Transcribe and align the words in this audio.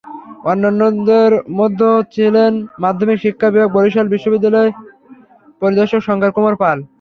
অন্যান্যের 0.51 1.33
মধ্যে 1.59 1.89
ছিলেন 2.15 2.51
মাধ্যমিক 2.83 3.17
শিক্ষা 3.25 3.47
বিভাগ 3.49 3.69
বরিশালে 3.71 4.11
বিদ্যালয় 4.33 4.71
পরিদর্শক 5.61 6.01
শংকর 6.07 6.31
কুমার 6.35 6.55
পাল। 6.61 6.77